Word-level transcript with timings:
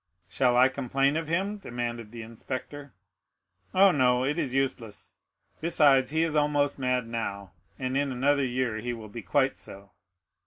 "Shall 0.27 0.57
I 0.57 0.67
complain 0.67 1.15
of 1.15 1.27
him?" 1.27 1.57
demanded 1.59 2.11
the 2.11 2.23
inspector. 2.23 2.91
"Oh, 3.71 3.91
no; 3.91 4.25
it 4.25 4.39
is 4.39 4.51
useless. 4.51 5.13
Besides, 5.59 6.09
he 6.09 6.23
is 6.23 6.35
almost 6.35 6.79
mad 6.79 7.05
now, 7.07 7.51
and 7.77 7.95
in 7.95 8.11
another 8.11 8.43
year 8.43 8.77
he 8.77 8.93
will 8.93 9.09
be 9.09 9.21
quite 9.21 9.59
so." 9.59 9.91